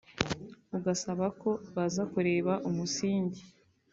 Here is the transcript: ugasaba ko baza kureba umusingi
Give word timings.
ugasaba 0.77 1.25
ko 1.41 1.49
baza 1.75 2.03
kureba 2.13 2.53
umusingi 2.69 3.41